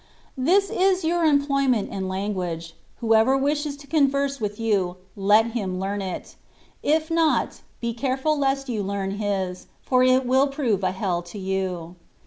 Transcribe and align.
This 0.39 0.71
is 0.71 1.03
your 1.05 1.23
employment 1.23 1.89
and 1.91 2.09
language; 2.09 2.73
who 3.01 3.13
ever 3.13 3.37
wishes 3.37 3.77
to 3.77 3.85
converse 3.85 4.41
with 4.41 4.59
you, 4.59 4.95
let 5.15 5.51
him 5.51 5.79
learn 5.79 6.01
it; 6.01 6.35
if 6.81 7.11
not, 7.11 7.61
be 7.79 7.93
careful 7.93 8.35
lest 8.35 8.67
you 8.67 8.81
learn 8.81 9.11
his, 9.19 9.67
for 9.83 10.01
it 10.03 10.25
will 10.25 10.47
prove 10.47 10.83
a 10.83 10.89
hell 10.91 11.21
to 11.21 11.37
you. 11.37 11.97